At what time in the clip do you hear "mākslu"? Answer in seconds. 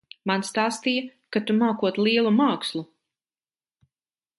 2.41-2.87